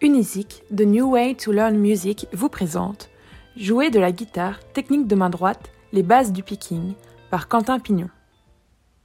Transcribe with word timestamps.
Unisic, 0.00 0.62
The 0.70 0.82
New 0.82 1.10
Way 1.10 1.34
to 1.34 1.50
Learn 1.50 1.76
Music, 1.76 2.28
vous 2.32 2.48
présente 2.48 3.10
Jouer 3.56 3.90
de 3.90 3.98
la 3.98 4.12
guitare, 4.12 4.60
technique 4.72 5.08
de 5.08 5.16
main 5.16 5.28
droite, 5.28 5.72
les 5.92 6.04
bases 6.04 6.30
du 6.30 6.44
picking, 6.44 6.92
par 7.30 7.48
Quentin 7.48 7.80
Pignon. 7.80 8.08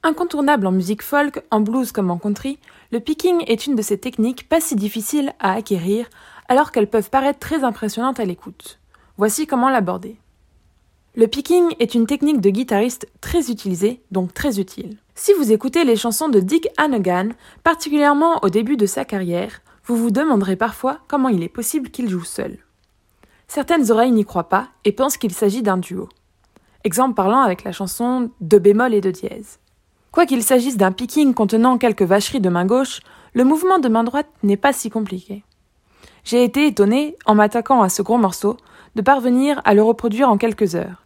Incontournable 0.04 0.68
en 0.68 0.72
musique 0.72 1.02
folk, 1.02 1.44
en 1.50 1.62
blues 1.62 1.92
comme 1.92 2.12
en 2.12 2.20
country, 2.20 2.60
le 2.92 3.00
picking 3.00 3.44
est 3.48 3.66
une 3.66 3.76
de 3.76 3.82
ces 3.82 3.98
techniques 3.98 4.48
pas 4.48 4.62
si 4.62 4.76
difficiles 4.76 5.34
à 5.40 5.54
acquérir, 5.54 6.08
alors 6.48 6.72
qu'elles 6.72 6.90
peuvent 6.90 7.10
paraître 7.10 7.40
très 7.40 7.64
impressionnantes 7.64 8.20
à 8.20 8.26
l'écoute. 8.26 8.80
Voici 9.18 9.48
comment 9.48 9.70
l'aborder. 9.70 10.18
Le 11.16 11.26
picking 11.26 11.74
est 11.80 11.96
une 11.96 12.06
technique 12.06 12.40
de 12.40 12.52
guitariste 12.52 13.08
très 13.20 13.50
utilisée, 13.50 14.04
donc 14.12 14.36
très 14.36 14.60
utile. 14.60 14.98
Si 15.16 15.34
vous 15.34 15.52
écoutez 15.52 15.86
les 15.86 15.96
chansons 15.96 16.30
de 16.30 16.40
Dick 16.40 16.68
Hannigan, 16.78 17.30
particulièrement 17.64 18.38
au 18.44 18.50
début 18.50 18.78
de 18.78 18.86
sa 18.86 19.06
carrière, 19.06 19.62
vous 19.86 19.98
vous 19.98 20.12
demanderez 20.12 20.56
parfois 20.56 21.00
comment 21.08 21.30
il 21.30 21.44
est 21.44 21.50
possible 21.50 21.90
qu'il 21.90 22.10
joue 22.10 22.24
seul. 22.24 22.60
Certaines 23.48 23.92
oreilles 23.92 24.12
n'y 24.12 24.26
croient 24.26 24.50
pas 24.50 24.70
et 24.86 24.92
pensent 24.92 25.18
qu'il 25.18 25.34
s'agit 25.34 25.62
d'un 25.62 25.78
duo. 25.78 26.10
Exemple 26.84 27.16
parlant 27.16 27.42
avec 27.42 27.64
la 27.64 27.72
chanson 27.72 28.32
De 28.42 28.58
bémol 28.58 28.94
et 28.94 29.02
de 29.02 29.12
dièse. 29.12 29.60
Quoi 30.12 30.26
qu'il 30.26 30.44
s'agisse 30.44 30.78
d'un 30.78 30.92
picking 30.92 31.34
contenant 31.34 31.78
quelques 31.78 32.04
vacheries 32.04 32.42
de 32.42 32.50
main 32.50 32.66
gauche, 32.66 33.02
le 33.34 33.44
mouvement 33.44 33.80
de 33.80 33.90
main 33.90 34.04
droite 34.04 34.30
n'est 34.44 34.58
pas 34.58 34.74
si 34.74 34.90
compliqué. 34.90 35.44
J'ai 36.24 36.44
été 36.44 36.68
étonné, 36.68 37.16
en 37.26 37.36
m'attaquant 37.36 37.82
à 37.82 37.90
ce 37.90 38.02
gros 38.02 38.18
morceau, 38.18 38.58
de 38.96 39.02
parvenir 39.02 39.62
à 39.66 39.74
le 39.74 39.84
reproduire 39.84 40.30
en 40.30 40.38
quelques 40.38 40.76
heures. 40.76 41.04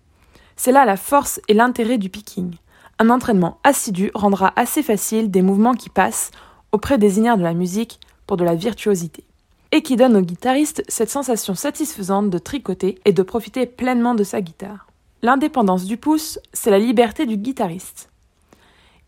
C'est 0.56 0.72
là 0.72 0.86
la 0.86 0.98
force 0.98 1.40
et 1.48 1.54
l'intérêt 1.54 1.98
du 1.98 2.10
picking. 2.10 2.56
Un 3.00 3.10
entraînement 3.10 3.60
assidu 3.64 4.12
rendra 4.14 4.54
assez 4.56 4.84
facile 4.84 5.32
des 5.32 5.42
mouvements 5.42 5.76
qui 5.76 5.90
passent, 5.90 6.32
auprès 6.72 6.98
des 6.98 7.18
ignares 7.18 7.38
de 7.38 7.44
la 7.44 7.54
musique, 7.54 8.00
pour 8.28 8.38
de 8.38 8.44
la 8.44 8.56
virtuosité. 8.56 9.24
Et 9.72 9.82
qui 9.82 9.96
donne 9.96 10.16
au 10.16 10.22
guitariste 10.22 10.84
cette 10.88 11.10
sensation 11.10 11.56
satisfaisante 11.56 12.30
de 12.30 12.38
tricoter 12.38 13.00
et 13.06 13.14
de 13.14 13.24
profiter 13.24 13.66
pleinement 13.66 14.16
de 14.16 14.24
sa 14.24 14.42
guitare. 14.42 14.88
L'indépendance 15.24 15.86
du 15.86 15.98
pouce, 15.98 16.40
c'est 16.54 16.70
la 16.70 16.80
liberté 16.80 17.26
du 17.26 17.38
guitariste. 17.38 18.10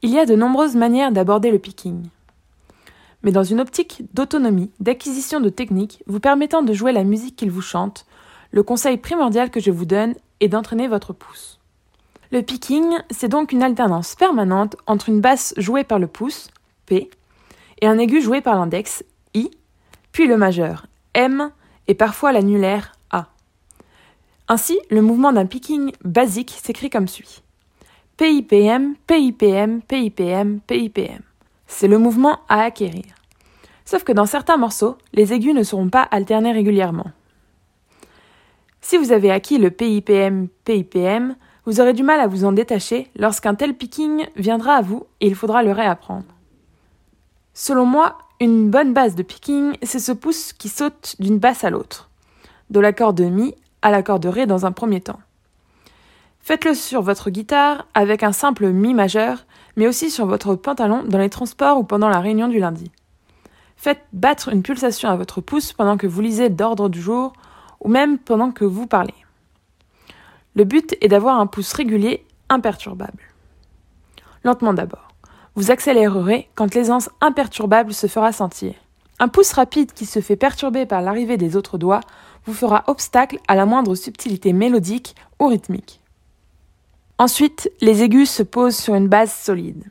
Il 0.02 0.09
y 0.09 0.17
a 0.17 0.26
de 0.26 0.36
nombreuses 0.36 0.76
manières 0.76 1.11
d'aborder 1.11 1.52
le 1.52 1.59
picking. 1.59 2.08
Mais 3.22 3.31
dans 3.31 3.44
une 3.44 3.59
optique 3.59 4.03
d'autonomie, 4.14 4.72
d'acquisition 4.80 5.39
de 5.39 5.50
technique, 5.50 6.04
vous 6.08 6.20
permettant 6.20 6.61
de 6.61 6.73
jouer 6.73 6.94
la 6.94 7.04
musique 7.04 7.36
qu'il 7.36 7.52
vous 7.52 7.61
chante, 7.61 8.06
le 8.52 8.64
conseil 8.64 8.98
primordial 8.98 9.52
que 9.52 9.59
je 9.59 9.72
vous 9.72 9.86
donne 9.86 10.16
est 10.39 10.48
d'entraîner 10.48 10.88
votre 10.88 11.14
pouce. 11.14 11.59
Le 12.31 12.42
picking, 12.42 12.86
c'est 13.11 13.28
donc 13.28 13.52
une 13.52 13.64
alternance 13.64 14.16
permanente 14.16 14.78
entre 14.88 15.09
une 15.09 15.20
basse 15.20 15.54
jouée 15.58 15.83
par 15.83 16.00
le 16.00 16.08
pouce, 16.08 16.50
P, 16.86 17.09
et 17.80 17.88
un 17.88 17.98
aigu 17.98 18.22
joué 18.22 18.42
par 18.42 18.56
l'index, 18.56 19.04
I, 19.34 19.52
puis 20.12 20.28
le 20.28 20.38
majeur, 20.38 20.88
M, 21.14 21.52
et 21.88 21.96
parfois 21.96 22.32
l'annulaire, 22.32 22.94
A. 23.12 23.28
Ainsi, 24.48 24.80
le 24.90 25.02
mouvement 25.02 25.34
d'un 25.34 25.46
picking 25.46 25.92
basique 26.04 26.58
s'écrit 26.62 26.90
comme 26.90 27.08
suit. 27.08 27.42
PIPM, 28.18 28.96
PIPM, 29.08 29.82
PIPM, 29.82 30.60
PIPM. 30.62 31.22
C'est 31.68 31.88
le 31.88 31.98
mouvement 31.98 32.40
à 32.50 32.64
acquérir. 32.64 33.06
Sauf 33.86 34.04
que 34.04 34.12
dans 34.12 34.26
certains 34.26 34.58
morceaux, 34.58 34.98
les 35.14 35.34
aigus 35.34 35.56
ne 35.56 35.64
seront 35.64 35.90
pas 35.90 36.02
alternés 36.02 36.52
régulièrement. 36.52 37.12
Si 38.82 38.98
vous 38.98 39.12
avez 39.12 39.32
acquis 39.32 39.58
le 39.58 39.72
PIPM, 39.72 40.48
PIPM, 40.66 41.36
vous 41.66 41.80
aurez 41.80 41.94
du 41.94 42.04
mal 42.04 42.20
à 42.20 42.28
vous 42.28 42.46
en 42.46 42.52
détacher 42.52 43.08
lorsqu'un 43.16 43.56
tel 43.56 43.76
picking 43.76 44.28
viendra 44.36 44.76
à 44.76 44.82
vous 44.82 45.06
et 45.22 45.28
il 45.28 45.36
faudra 45.36 45.64
le 45.64 45.72
réapprendre. 45.72 46.26
Selon 47.62 47.86
moi, 47.86 48.20
une 48.40 48.70
bonne 48.70 48.94
base 48.94 49.16
de 49.16 49.22
picking, 49.22 49.76
c'est 49.84 50.00
ce 50.00 50.14
pouce 50.14 50.54
qui 50.54 50.70
saute 50.70 51.18
d'une 51.20 51.40
basse 51.40 51.66
à 51.66 51.70
l'autre, 51.70 52.10
de 52.70 52.80
l'accord 52.80 53.12
de 53.14 53.26
Mi 53.26 53.54
à 53.82 53.92
l'accord 53.92 54.22
de 54.22 54.30
Ré 54.30 54.46
dans 54.46 54.66
un 54.66 54.72
premier 54.72 55.02
temps. 55.02 55.20
Faites-le 56.40 56.74
sur 56.74 57.02
votre 57.02 57.30
guitare 57.30 57.86
avec 57.94 58.24
un 58.24 58.32
simple 58.32 58.70
Mi 58.70 58.94
majeur, 58.94 59.45
mais 59.76 59.89
aussi 59.89 60.10
sur 60.10 60.26
votre 60.26 60.56
pantalon 60.56 61.04
dans 61.04 61.17
les 61.17 61.30
transports 61.30 61.78
ou 61.78 61.83
pendant 61.83 62.08
la 62.08 62.22
réunion 62.22 62.48
du 62.48 62.60
lundi. 62.60 62.92
Faites 63.76 64.06
battre 64.14 64.54
une 64.54 64.64
pulsation 64.64 65.10
à 65.10 65.17
votre 65.17 65.42
pouce 65.42 65.73
pendant 65.73 65.98
que 65.98 66.08
vous 66.08 66.22
lisez 66.22 66.48
d'ordre 66.48 66.88
du 66.88 67.02
jour 67.02 67.33
ou 67.82 67.89
même 67.89 68.20
pendant 68.20 68.52
que 68.52 68.64
vous 68.64 68.88
parlez. 68.88 69.16
Le 70.56 70.64
but 70.64 70.95
est 71.02 71.10
d'avoir 71.10 71.42
un 71.42 71.45
pouce 71.45 71.73
régulier, 71.73 72.26
imperturbable. 72.48 73.22
Lentement 74.45 74.73
d'abord. 74.73 75.08
Vous 75.59 75.71
accélérerez 75.71 76.47
quand 76.55 76.73
l'aisance 76.73 77.09
imperturbable 77.20 77.93
se 77.93 78.08
fera 78.08 78.31
sentir. 78.31 78.75
Un 79.20 79.27
pouce 79.27 79.52
rapide 79.52 79.92
qui 79.92 80.05
se 80.05 80.21
fait 80.21 80.37
perturber 80.37 80.86
par 80.86 81.02
l'arrivée 81.02 81.36
des 81.36 81.58
autres 81.58 81.77
doigts 81.77 81.99
vous 82.45 82.53
fera 82.53 82.86
obstacle 82.87 83.39
à 83.49 83.55
la 83.55 83.65
moindre 83.65 83.93
subtilité 83.93 84.53
mélodique 84.53 85.17
ou 85.37 85.47
rythmique. 85.47 85.99
Ensuite, 87.17 87.70
les 87.81 88.03
aigus 88.03 88.30
se 88.30 88.42
posent 88.42 88.77
sur 88.77 88.95
une 88.95 89.09
base 89.09 89.33
solide. 89.33 89.83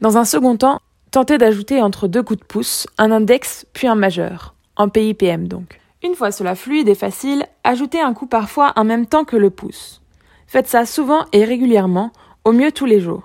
Dans 0.00 0.18
un 0.18 0.24
second 0.24 0.56
temps, 0.56 0.78
tentez 1.10 1.36
d'ajouter 1.36 1.82
entre 1.82 2.06
deux 2.06 2.22
coups 2.22 2.38
de 2.38 2.46
pouce 2.46 2.86
un 2.96 3.10
index 3.10 3.66
puis 3.72 3.88
un 3.88 3.96
majeur, 3.96 4.54
en 4.76 4.88
PIPM 4.88 5.48
donc. 5.48 5.80
Une 6.04 6.14
fois 6.14 6.30
cela 6.30 6.54
fluide 6.54 6.88
et 6.88 6.94
facile, 6.94 7.44
ajoutez 7.64 8.00
un 8.00 8.14
coup 8.14 8.28
parfois 8.28 8.72
en 8.76 8.84
même 8.84 9.06
temps 9.06 9.24
que 9.24 9.36
le 9.36 9.50
pouce. 9.50 10.00
Faites 10.46 10.68
ça 10.68 10.86
souvent 10.86 11.24
et 11.32 11.44
régulièrement, 11.44 12.12
au 12.44 12.52
mieux 12.52 12.70
tous 12.70 12.86
les 12.86 13.00
jours. 13.00 13.24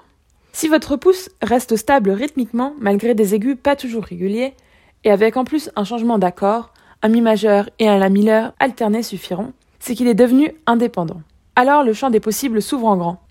Si 0.53 0.67
votre 0.67 0.95
pouce 0.95 1.29
reste 1.41 1.75
stable 1.75 2.11
rythmiquement 2.11 2.73
malgré 2.79 3.15
des 3.15 3.35
aigus 3.35 3.57
pas 3.61 3.75
toujours 3.75 4.03
réguliers, 4.03 4.53
et 5.03 5.11
avec 5.11 5.37
en 5.37 5.45
plus 5.45 5.69
un 5.75 5.83
changement 5.83 6.19
d'accord, 6.19 6.73
un 7.01 7.09
mi 7.09 7.21
majeur 7.21 7.69
et 7.79 7.87
un 7.87 7.97
la 7.97 8.09
mineur 8.09 8.53
alternés 8.59 9.03
suffiront, 9.03 9.53
c'est 9.79 9.95
qu'il 9.95 10.07
est 10.07 10.13
devenu 10.13 10.53
indépendant. 10.67 11.21
Alors 11.55 11.83
le 11.83 11.93
champ 11.93 12.09
des 12.09 12.19
possibles 12.19 12.61
s'ouvre 12.61 12.87
en 12.87 12.97
grand. 12.97 13.21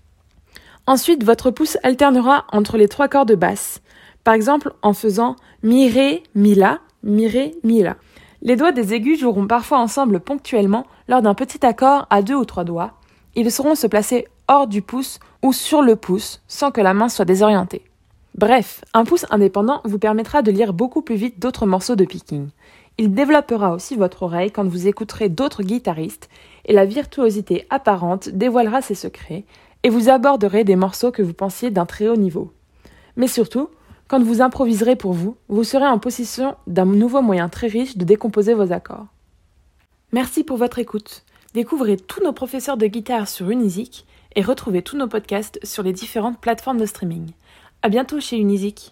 Ensuite, 0.87 1.23
votre 1.23 1.51
pouce 1.51 1.77
alternera 1.83 2.45
entre 2.51 2.77
les 2.77 2.87
trois 2.87 3.07
cordes 3.07 3.35
basses, 3.35 3.81
par 4.23 4.33
exemple 4.33 4.73
en 4.81 4.93
faisant 4.93 5.35
mi 5.63 5.89
ré 5.89 6.23
mi 6.35 6.55
la, 6.55 6.79
mi 7.03 7.27
ré 7.27 7.55
mi 7.63 7.81
la. 7.81 7.95
Les 8.41 8.55
doigts 8.55 8.71
des 8.71 8.93
aigus 8.93 9.19
joueront 9.19 9.45
parfois 9.45 9.79
ensemble 9.79 10.19
ponctuellement 10.19 10.85
lors 11.07 11.21
d'un 11.21 11.35
petit 11.35 11.63
accord 11.65 12.07
à 12.09 12.23
deux 12.23 12.35
ou 12.35 12.45
trois 12.45 12.63
doigts. 12.63 12.93
Ils 13.35 13.51
sauront 13.51 13.75
se 13.75 13.87
placer 13.87 14.27
hors 14.47 14.67
du 14.67 14.81
pouce 14.81 15.19
ou 15.41 15.53
sur 15.53 15.81
le 15.81 15.95
pouce 15.95 16.41
sans 16.47 16.71
que 16.71 16.81
la 16.81 16.93
main 16.93 17.09
soit 17.09 17.25
désorientée. 17.25 17.83
Bref, 18.37 18.83
un 18.93 19.03
pouce 19.03 19.25
indépendant 19.29 19.81
vous 19.83 19.99
permettra 19.99 20.41
de 20.41 20.51
lire 20.51 20.73
beaucoup 20.73 21.01
plus 21.01 21.15
vite 21.15 21.39
d'autres 21.39 21.65
morceaux 21.65 21.95
de 21.95 22.05
picking. 22.05 22.49
Il 22.97 23.13
développera 23.13 23.73
aussi 23.73 23.95
votre 23.95 24.23
oreille 24.23 24.51
quand 24.51 24.67
vous 24.67 24.87
écouterez 24.87 25.29
d'autres 25.29 25.63
guitaristes 25.63 26.29
et 26.65 26.73
la 26.73 26.85
virtuosité 26.85 27.65
apparente 27.69 28.29
dévoilera 28.29 28.81
ses 28.81 28.95
secrets 28.95 29.43
et 29.83 29.89
vous 29.89 30.09
aborderez 30.09 30.63
des 30.63 30.75
morceaux 30.75 31.11
que 31.11 31.21
vous 31.21 31.33
pensiez 31.33 31.71
d'un 31.71 31.85
très 31.85 32.07
haut 32.07 32.15
niveau. 32.15 32.53
Mais 33.15 33.27
surtout, 33.27 33.69
quand 34.07 34.21
vous 34.21 34.41
improviserez 34.41 34.95
pour 34.95 35.13
vous, 35.13 35.35
vous 35.47 35.63
serez 35.63 35.87
en 35.87 35.99
possession 35.99 36.55
d'un 36.67 36.85
nouveau 36.85 37.21
moyen 37.21 37.49
très 37.49 37.67
riche 37.67 37.97
de 37.97 38.05
décomposer 38.05 38.53
vos 38.53 38.71
accords. 38.71 39.07
Merci 40.11 40.43
pour 40.43 40.57
votre 40.57 40.79
écoute. 40.79 41.23
Découvrez 41.53 41.97
tous 41.97 42.23
nos 42.23 42.33
professeurs 42.33 42.77
de 42.77 42.87
guitare 42.87 43.27
sur 43.27 43.49
Unisic 43.49 44.05
et 44.35 44.41
retrouvez 44.41 44.81
tous 44.81 44.97
nos 44.97 45.07
podcasts 45.07 45.59
sur 45.63 45.83
les 45.83 45.93
différentes 45.93 46.39
plateformes 46.39 46.79
de 46.79 46.85
streaming. 46.85 47.31
À 47.81 47.89
bientôt 47.89 48.19
chez 48.19 48.37
Unisic. 48.37 48.89